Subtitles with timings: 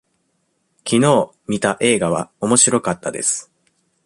[0.83, 3.51] きのう見た映画はおもしろかったです。